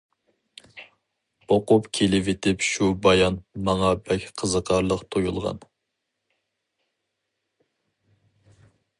ئوقۇپ 1.55 1.89
كېلىۋېتىپ 1.97 2.63
شۇ 2.67 2.87
بايان 3.03 3.37
ماڭا 3.67 3.91
بەك 4.07 4.25
قىزىقارلىق 4.43 5.03
تۇيۇلغان. 5.15 5.61